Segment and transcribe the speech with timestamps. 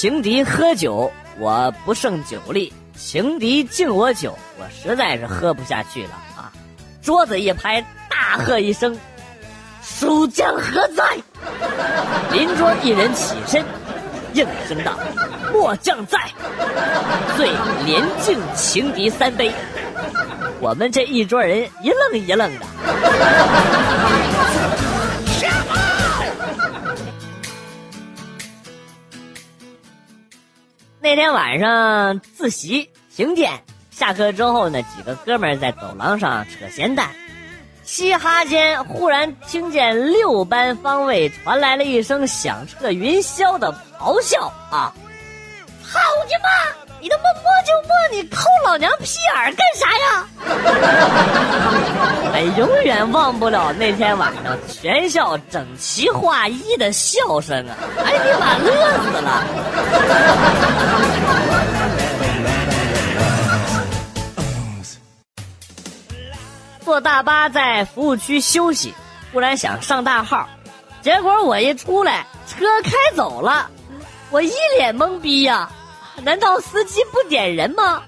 [0.00, 6.50] 情敌喝酒，我不胜酒力，情敌敬我酒，我实在是喝不下去了啊！
[7.02, 8.98] 桌子一拍，大喝一声
[9.84, 11.04] ：“蜀将何在？”
[12.32, 13.62] 邻桌一人起身，
[14.32, 14.98] 应声道
[15.52, 16.18] ：“末将在。”
[17.36, 17.50] 遂
[17.84, 19.52] 连敬情敌三杯。
[20.60, 22.64] 我们这一桌人一愣一愣的。
[31.02, 37.08] 那天晚上自习停电，下课之后呢，几个哥们在走廊上扯闲蛋，
[37.84, 44.92] 嘻哈间忽然听见六班方位传来了一声响彻云霄的咆哮啊！
[45.82, 46.89] 操你妈！
[47.00, 50.26] 你他妈摸就摸，你抠老娘屁眼干啥呀？
[52.34, 57.76] 哎，永远忘不了那天晚上全校整齐划一的笑声啊！
[58.04, 58.70] 哎，你妈乐
[59.02, 59.44] 死了！
[66.84, 68.92] 坐大巴在服务区休息，
[69.32, 70.48] 忽然想上大号，
[71.02, 73.70] 结果我一出来，车开走了，
[74.30, 75.70] 我一脸懵逼呀。
[76.24, 78.02] 难道司机不点人吗？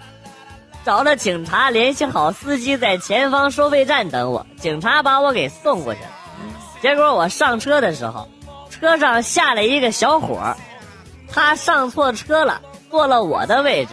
[0.84, 4.44] 找了警察联系好司机，在前方收费站等我。
[4.60, 6.08] 警察把我给送过去了。
[6.80, 8.28] 结果我上车的时候，
[8.68, 10.56] 车上下来一个小伙
[11.32, 12.60] 他上错车了，
[12.90, 13.92] 坐了我的位置。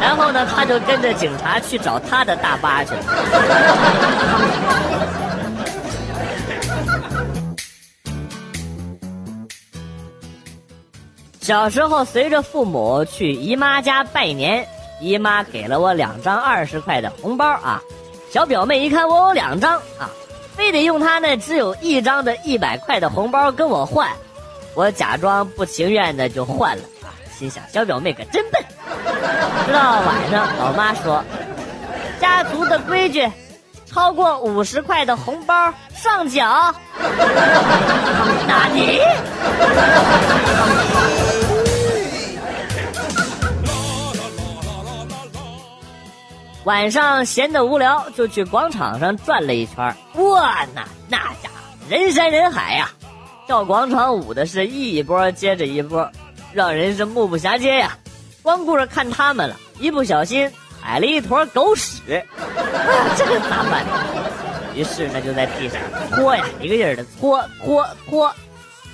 [0.00, 3.02] 然后呢，他就跟着警察去找他的大巴去了。
[11.46, 14.66] 小时候随着父母去姨妈家拜年，
[15.00, 17.80] 姨妈给了我两张二十块的红包啊。
[18.32, 20.10] 小表妹一看我有两张啊，
[20.56, 24.10] 非得用她那只有一张的一百块的红包跟我换。
[24.74, 28.60] 我假装不情愿的就换了啊，心想小表妹可真笨。
[29.66, 31.22] 直到晚上，老妈说，
[32.20, 33.24] 家族的规矩，
[33.84, 36.74] 超过五十块的红包上缴。
[38.46, 39.00] 哪里？
[46.64, 49.76] 晚上闲得无聊，就去广场上转了一圈。
[50.14, 51.54] 哇，那那家伙
[51.88, 52.90] 人山人海呀，
[53.46, 56.10] 跳广场舞的是一波接着一波，
[56.52, 57.96] 让人是目不暇接呀。
[58.42, 60.50] 光顾着看他们了，一不小心
[60.82, 62.00] 踩了一坨狗屎，
[63.16, 63.84] 这个咋办？
[64.76, 68.32] 于是呢，就在地上搓呀，一个劲儿的搓搓搓。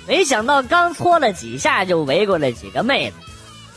[0.07, 3.17] 没想到刚搓了几下，就围过来几个妹子。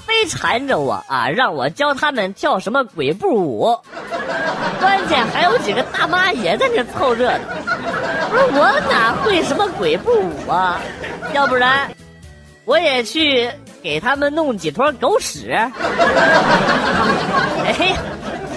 [0.06, 3.76] 非缠着我啊，让我教他们跳什么鬼步舞，
[4.78, 7.38] 关键还有几个大妈也在那凑热闹。
[8.30, 10.80] 不是我哪会什么鬼步舞啊？
[11.34, 11.90] 要不然
[12.64, 13.50] 我也去
[13.82, 15.50] 给他们弄几坨狗屎。
[17.64, 17.96] 哎呀，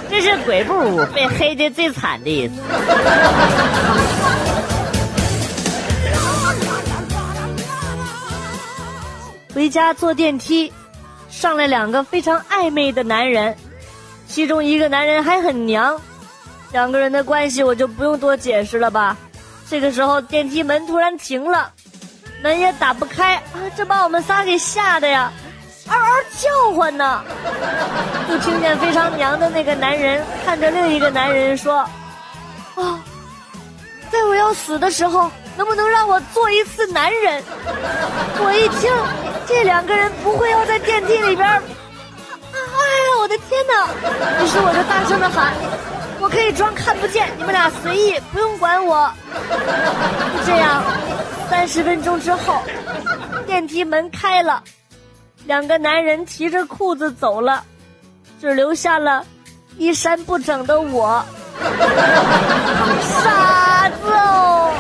[0.10, 2.56] 这是鬼步舞被黑的最惨的一次。
[9.54, 10.72] 回家坐电梯。
[11.30, 13.56] 上来两个非常暧昧的男人，
[14.28, 16.02] 其中一个男人还很娘，
[16.72, 19.16] 两个人的关系我就不用多解释了吧。
[19.70, 21.72] 这个时候电梯门突然停了，
[22.42, 23.62] 门也打不开啊！
[23.78, 25.32] 这把我们仨给吓的呀，
[25.90, 27.24] 嗷嗷叫唤呢。
[28.28, 31.80] 就听见非常娘的那个男人看着另一个男人说
[32.76, 33.00] ：“啊，
[34.12, 37.44] 在我要死的时候，能不能让我做一次男人？”
[38.40, 38.92] 我一听。
[39.48, 41.60] 这两个人不会要在电梯里边儿？
[42.54, 43.88] 哎呀，我的天哪！
[44.44, 45.56] 于是我就大声的喊
[46.22, 49.12] ：“我可以装看不见，你们俩随意，不用管我。”
[50.38, 50.84] 就这样，
[51.50, 52.62] 三十分钟之后，
[53.48, 54.62] 电梯门开了，
[55.46, 57.64] 两个男人提着裤子走了，
[58.40, 59.26] 只留下了
[59.78, 61.24] 衣衫不整的我，
[63.02, 64.74] 傻子哦！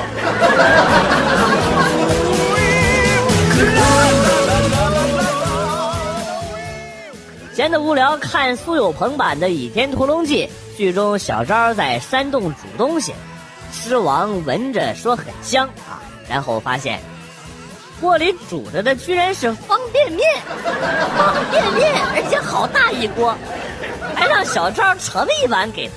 [7.53, 13.13] 闲得无聊，看苏有朋版的《倚天屠龙记》，剧中小昭在山洞煮东西，
[13.73, 17.01] 狮王闻着说很香啊，然后发现
[17.99, 20.21] 锅里煮着的居然是方便面，
[21.17, 23.35] 方便面，而且好大一锅，
[24.15, 25.93] 还让小赵盛一碗给他。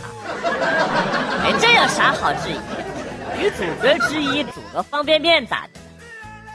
[1.45, 2.59] 哎，这有啥好质疑？
[3.39, 5.81] 女主角之一煮个方便面咋的？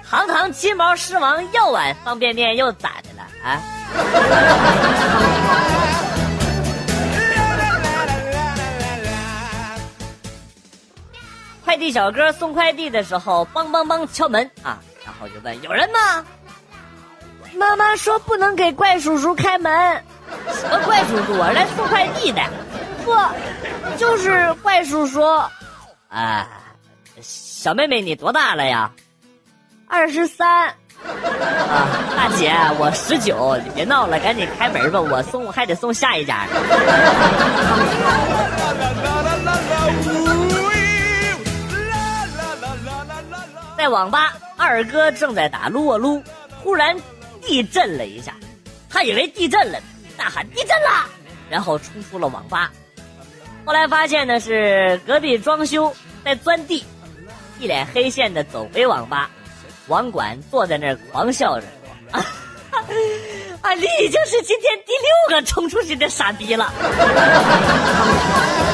[0.10, 3.62] 堂堂金毛狮王要碗方便面又咋的了啊？
[11.66, 16.26] 快递小哥送快递的时候，梆梆梆敲门啊，然后就问有人吗？
[17.56, 19.72] 妈妈说不能给怪叔叔开门。
[20.52, 21.34] 什么怪叔叔？
[21.38, 22.42] 我来送快递的。
[23.06, 23.16] 不，
[23.98, 25.24] 就是怪叔叔。
[26.10, 26.46] 啊，
[27.22, 28.92] 小妹妹，你多大了呀？
[29.88, 30.68] 二十三。
[30.68, 30.76] 啊，
[32.18, 36.60] 大姐，我十九，你别闹了，赶紧开门吧，我送还得送下一家呢。
[43.78, 46.22] 在网吧，二哥正在打撸啊撸，
[46.62, 46.98] 忽然
[47.42, 48.34] 地震了一下，
[48.90, 49.80] 他以为地震了，
[50.18, 51.08] 大喊地震了，
[51.50, 52.72] 然后冲出了网吧。
[53.66, 55.94] 后来发现呢是隔壁装修
[56.26, 56.84] 在钻地，
[57.60, 59.30] 一脸黑线的走回网吧。
[59.88, 61.66] 网管坐在那儿狂笑着
[62.12, 62.20] 说
[63.62, 66.74] ：“啊，你已经是今天第六个冲出去的傻逼了。”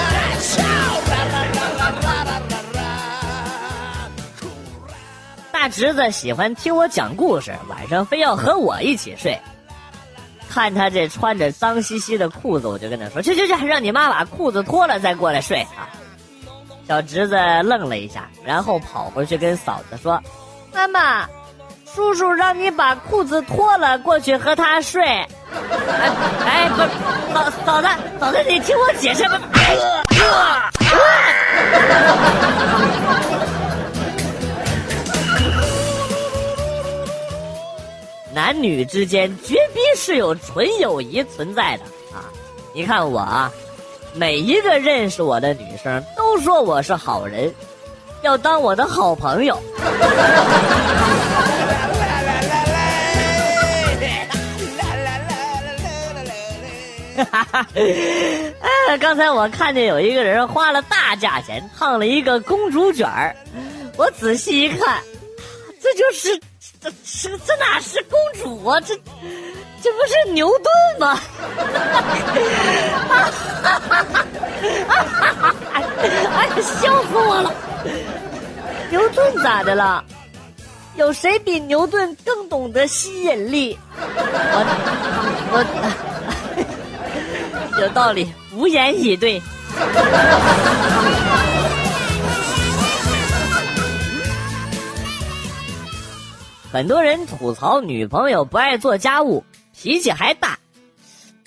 [5.63, 9.39] 大侄子喜欢听我讲故事，晚上非要和我一起睡。
[10.49, 15.87] 看他这穿着脏兮兮的裤子，我就跟他说：“去去去，让你妈把裤子脱了再过来睡啊！”
[16.85, 20.21] 小侄子愣了一下，然后跑回去跟嫂子说。
[20.73, 21.25] 妈妈，
[21.85, 25.01] 叔叔让你把裤子脱了过去和他睡。
[25.01, 25.29] 哎
[26.45, 27.87] 哎，不，嫂嫂子，
[28.19, 29.39] 嫂子，你听我解释吧。
[38.33, 42.25] 男女之间绝逼是有纯友谊存在的啊！
[42.73, 43.51] 你看我啊，
[44.15, 47.53] 每一个认识我的女生都说我是好人。
[48.23, 49.61] 要当我的好朋友。
[57.15, 63.35] 哈哈，哎，刚才我看见有一个人花了大价钱烫了一个公主卷儿，
[63.95, 64.99] 我仔细一看，
[65.79, 66.39] 这就是
[66.81, 68.79] 这这这哪是公主啊？
[68.81, 68.95] 这
[69.81, 70.67] 这不是牛顿
[70.99, 71.19] 吗？
[75.73, 75.81] 哎
[76.47, 77.53] 呀，笑死我了！
[78.89, 80.01] 牛顿咋的了？
[80.95, 83.77] 有谁比牛顿更懂得吸引力？
[83.97, 84.63] 我
[85.51, 85.55] 我
[87.81, 89.41] 有道理，无言以对。
[96.73, 99.43] 很多人吐槽女朋友不爱做家务，
[99.79, 100.57] 脾气还大。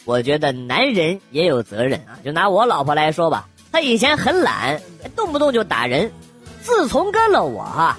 [0.04, 2.14] 我觉得男人也有责任啊！
[2.24, 4.80] 就拿我老婆来说吧，她以前很懒，
[5.16, 6.12] 动不动就打人。
[6.62, 7.98] 自从跟了我哈，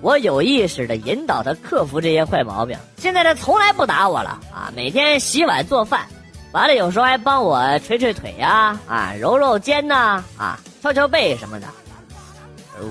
[0.00, 2.76] 我有意识的引导她克服这些坏毛病。
[2.96, 4.72] 现在她从来不打我了啊！
[4.74, 6.04] 每天洗碗做饭，
[6.50, 11.68] 完了有时候还帮我捶捶腿呀，啊，揉揉肩呐，啊，敲敲背什么的。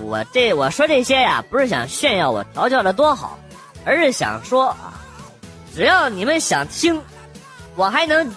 [0.06, 3.38] 我这我说这些呀，不是想炫耀我调教的多好，
[3.85, 4.94] 而是想说啊，
[5.75, 7.02] 只要你们想听，
[7.75, 8.30] 我还能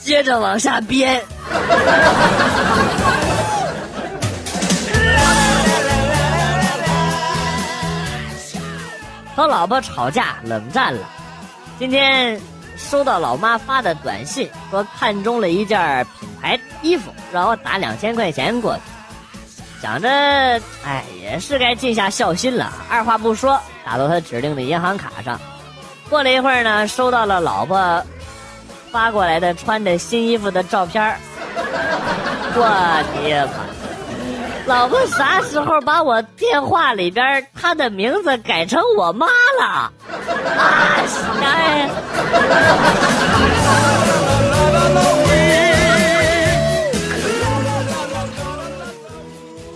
[0.00, 1.22] 接着往下编。
[9.34, 11.00] 和老婆吵架冷战了，
[11.78, 12.38] 今天
[12.76, 18.82] 收到老妈发的短信，说看中了一件品牌衣服，让我打两千块钱过去。
[19.82, 25.40] 想着，哎，也是该尽下孝心了，二话不说打到他指定的银行卡上。
[26.08, 28.00] 过了一会儿呢，收到了老婆
[28.92, 31.16] 发过来的穿着新衣服的照片
[32.54, 33.52] 我爹妈！
[34.66, 39.26] 老婆啥时候把我电话里边她的名字改成我妈
[39.58, 39.66] 了？
[39.66, 39.90] 啊！
[41.42, 41.90] 哎！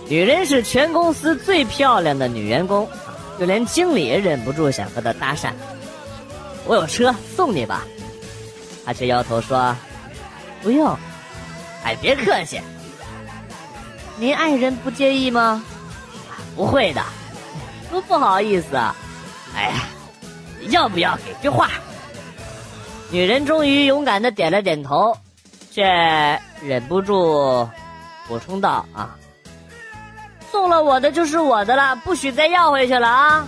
[0.09, 2.87] 女人是全公司最漂亮的女员工，
[3.37, 5.51] 就连经理也忍不住想和她搭讪。
[6.65, 7.83] 我有车送你吧，
[8.85, 9.75] 她却摇头说
[10.63, 10.97] ：“不用。”
[11.83, 12.59] 哎，别客气。
[14.17, 15.63] 您爱人不介意吗？
[16.55, 17.03] 不会的，
[17.91, 18.95] 多不好意思啊！
[19.55, 19.83] 哎呀，
[20.69, 21.69] 要不要给句话？
[23.11, 25.15] 女人终于勇敢的点了点头，
[25.71, 25.83] 却
[26.61, 27.69] 忍不住
[28.27, 29.15] 补充道：“啊，
[30.51, 33.45] 送了我的就是我的了，不许再要回去了啊！”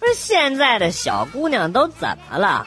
[0.00, 2.66] 不是现在的小姑娘都怎么了？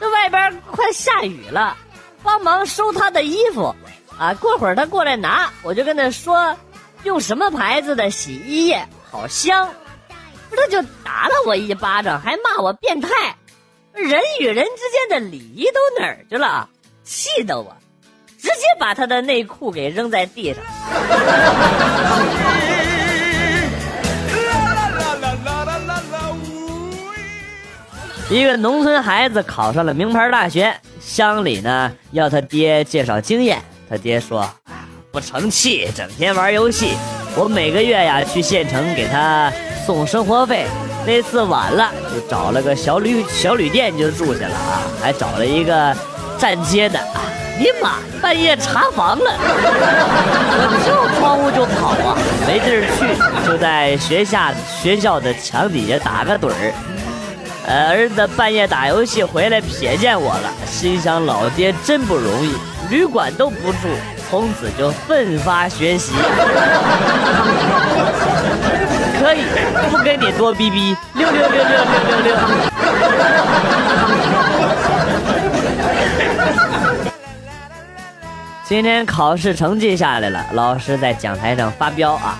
[0.00, 1.76] 这外边快下雨了，
[2.22, 3.74] 帮忙收她的衣服，
[4.18, 4.34] 啊！
[4.34, 6.56] 过会儿她过来拿，我就跟她说，
[7.04, 9.68] 用什么牌子的洗衣液好香，
[10.50, 13.08] 不他就打了我一巴掌，还骂我变态，
[13.94, 16.68] 人与人之间的礼仪都哪儿去了？
[17.04, 17.76] 气得我
[18.38, 20.62] 直接把他的内裤给扔在地上。
[28.30, 33.62] 一个农村孩子考上了名牌大学，乡里呢要他爹介绍经验。
[33.88, 34.50] 他爹说
[35.12, 36.94] ：“不成器，整天玩游戏。
[37.36, 39.52] 我每个月呀去县城给他
[39.86, 40.66] 送生活费，
[41.06, 45.94] 那次晚了，就找了个小旅小旅店就住下了啊，还找了一个
[46.38, 46.98] 站街的。
[47.58, 54.50] 尼玛，半夜查房了，我跳窗户就跑啊，没地儿去，就在学校
[54.82, 56.72] 学校的墙底下打个盹儿。”
[57.66, 62.54] 呃，儿子半夜打游戏回来，瞥见我了，心想老爹真不容易，
[62.90, 63.88] 旅馆都不住，
[64.28, 66.12] 从此就奋发学习。
[69.24, 69.40] 可以，
[69.90, 72.36] 不跟你多逼逼，六六六六六六六。
[78.66, 82.36] 今天考试成绩下来了，老师在讲台上发飙啊！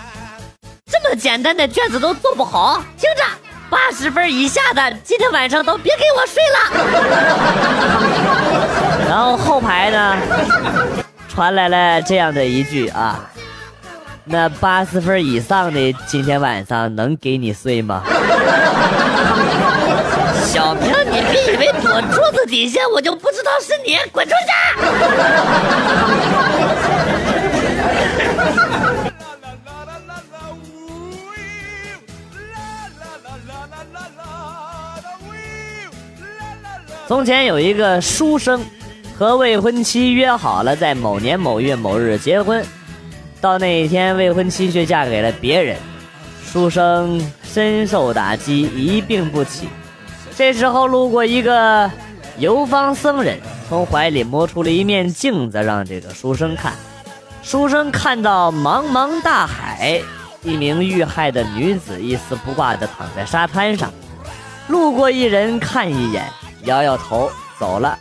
[0.85, 3.23] 这么简单的卷子都做不好，听着。
[3.71, 6.59] 八十分以下的，今天晚上都别给我睡了。
[9.09, 10.19] 然后后排呢，
[11.31, 13.19] 传来了这样的一句啊
[14.27, 18.03] ：“那八十分以上的，今天晚上能给你睡吗？”
[20.47, 24.53] 小明，你别以为躲桌子底下我就不知道是你，滚出去！
[37.07, 38.65] 从前有一个书生，
[39.19, 42.65] 和未婚妻约好了在某年某月某日结婚。
[43.45, 45.77] 到那一天，未婚妻却嫁给了别人，
[46.51, 49.69] 书生深受打击，一病不起。
[50.35, 51.91] 这时候，路过一个
[52.39, 56.73] 游方僧人，从怀里摸出了一面镜子，让这个书生看。
[57.43, 60.01] 书生看到茫茫大海，
[60.43, 63.93] 一名遇害的女子一丝不挂地躺在沙滩上。
[64.69, 66.25] 路过一人，看一眼。
[66.63, 67.99] 摇摇头走了，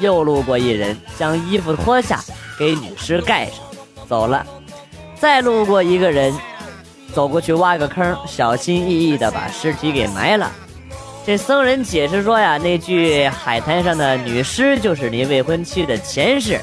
[0.00, 2.18] 又路过一人，将衣服脱下
[2.58, 3.58] 给女尸盖上，
[4.08, 4.44] 走了。
[5.18, 6.34] 再路过一个人，
[7.12, 10.50] 走过去挖个坑，小心翼翼地把尸体给埋了。
[11.24, 16.60] 这僧人解释说呀，那具海滩上的女尸就是你未婚妻的前世，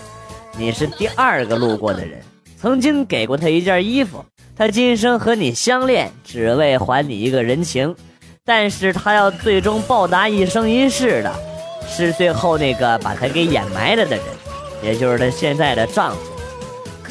[0.57, 2.21] 你是第二个路过的人，
[2.59, 4.23] 曾经给过她一件衣服，
[4.55, 7.95] 她今生和你相恋，只为还你一个人情。
[8.43, 11.31] 但是他要最终报答一生一世的，
[11.87, 14.25] 是最后那个把他给掩埋了的人，
[14.83, 16.30] 也就是他现在的丈夫。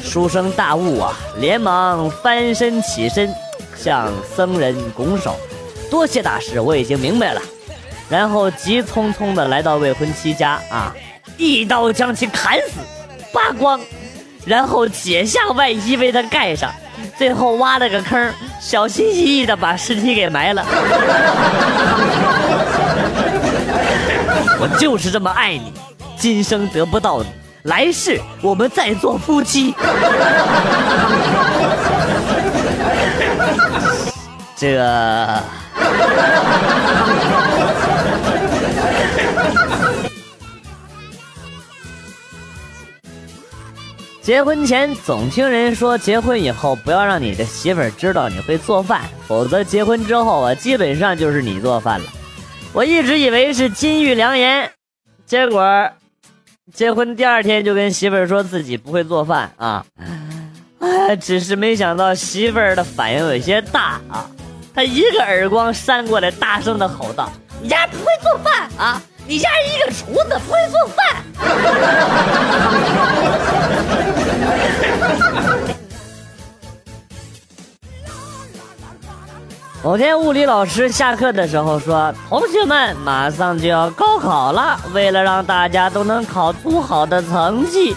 [0.03, 3.33] 书生大悟啊，连忙翻身起身，
[3.75, 5.35] 向僧人拱手，
[5.89, 7.41] 多谢大师，我已经明白了。
[8.09, 10.93] 然后急匆匆地来到未婚妻家啊，
[11.37, 12.79] 一刀将其砍死，
[13.31, 13.79] 扒光，
[14.45, 16.69] 然后解下外衣为她盖上。
[17.17, 20.63] 最后挖了个坑，小心翼翼的把尸体给埋了。
[24.59, 25.73] 我就是这么爱你，
[26.17, 27.27] 今生得不到你，
[27.63, 29.73] 来世我们再做夫妻。
[34.55, 35.43] 这个。
[44.21, 52.05] 结婚前总听人说，结婚以后不要让你的媳妇儿知道你会做饭，否则结婚之后啊，基本上就是你做饭了。
[52.71, 54.69] 我一直以为是金玉良言，
[55.25, 55.89] 结果
[56.73, 59.85] 结婚第二天就跟媳妇儿说自己不会做饭啊！
[60.79, 64.29] 哎，只是没想到媳妇儿的反应有些大啊，
[64.73, 71.23] 她一个耳光扇过来，大声的吼道：“你家不会做饭啊！”你家一个厨子不会做饭。
[79.83, 87.95] 某天物理老师下课的时候说：“同学们，马上就要高考了，为了让大家都能考出好的成绩，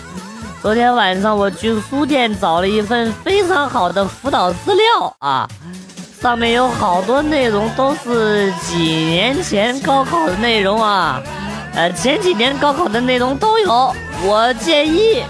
[0.62, 5.46] 昨天晚上我去书店找了一份非常好的辅导资料啊。”
[6.22, 11.20] 上面有好多内容都是几年前高考的内容啊，
[11.74, 13.94] 呃，前几年高考的内容都有。
[14.22, 15.22] 我建议，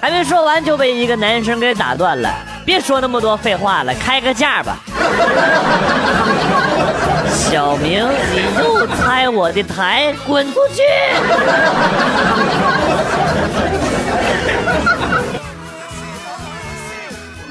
[0.00, 2.28] 还没说完就被一个男生给打断了。
[2.70, 4.78] 别说那么多废话了，开个价吧。
[7.26, 10.82] 小明，你又拆我的台，滚出去！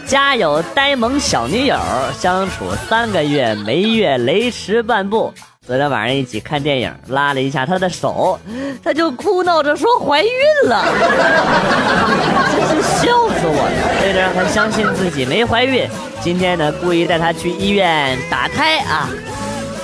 [0.07, 1.77] 家有呆萌小女友，
[2.17, 5.33] 相处三个月，每月雷池半步。
[5.69, 8.39] 昨天晚上一起看电影，拉了一下她的手，
[8.83, 10.31] 她就哭闹着说怀孕
[10.63, 10.83] 了，
[12.51, 14.01] 真是笑死我了。
[14.01, 15.87] 为了让她相信自己没怀孕，
[16.21, 19.07] 今天呢故意带她去医院打胎啊。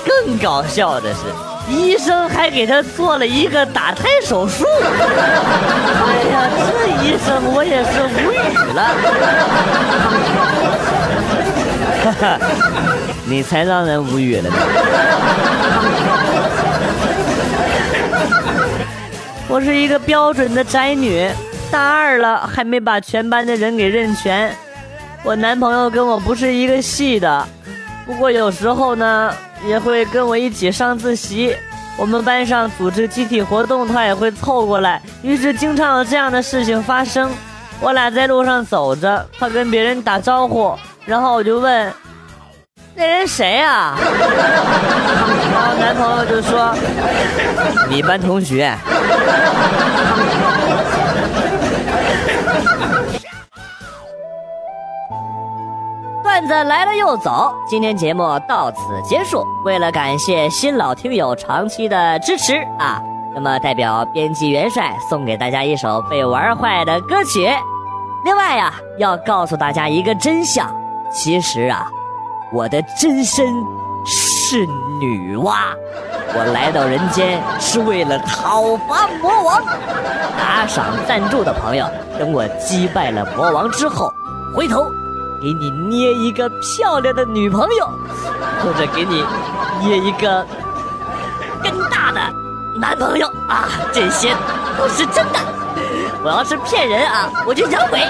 [0.04, 1.20] 更搞笑的是，
[1.72, 4.64] 医生还给她做了一个打胎手术。
[4.82, 4.90] 哎
[6.32, 8.36] 呀，这医生我也是无语
[8.74, 8.90] 了。
[12.06, 12.38] 哈哈，
[13.24, 14.56] 你才让人无语了呢。
[19.48, 21.28] 我是一个标准的宅女，
[21.68, 24.54] 大二了还没把全班的人给认全。
[25.24, 27.44] 我男朋友跟我不是一个系的，
[28.04, 29.32] 不过有时候呢
[29.66, 31.56] 也会跟我一起上自习。
[31.96, 37.32] 我们班上组织集体活动，他也会凑过来，于是经常有这样的事情发生。
[37.80, 41.92] 我俩在路上走着，他跟别人打招呼，然后我就问
[42.96, 43.94] ：“那人谁呀？”
[45.54, 46.74] 然后男朋友就说
[47.88, 48.76] ：“你班同学。”
[56.24, 59.46] 段子来了又走，今天节目到此结束。
[59.64, 63.00] 为了感谢新老听友长期的支持啊，
[63.34, 67.48] 那么代表编辑元帅送给大家一首被玩坏的歌曲。
[68.24, 70.68] 另外呀，要告诉大家一个真相，
[71.12, 71.86] 其实啊，
[72.52, 73.46] 我的真身
[74.06, 74.66] 是
[75.00, 75.54] 女娲，
[76.34, 79.62] 我来到人间是为了讨伐魔王。
[80.38, 84.12] 打赏赞助的朋友，等我击败了魔王之后，
[84.54, 84.86] 回头。
[85.38, 87.86] 给你捏一个漂亮的女朋友，
[88.62, 89.22] 或者给你
[89.82, 90.44] 捏一个
[91.62, 92.18] 更大的
[92.80, 93.68] 男朋友啊！
[93.92, 94.34] 这些
[94.78, 95.38] 都是真的。
[96.24, 98.00] 我要是骗人啊，我就养鬼。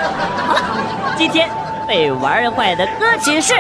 [0.47, 0.61] 好了，
[1.19, 1.51] 今天
[1.88, 3.54] 被玩坏的歌曲是。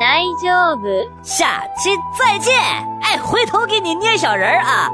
[0.00, 0.86] 大丈夫。
[1.22, 2.54] 下期再见。
[3.02, 4.90] 哎，回头给你捏小人儿啊。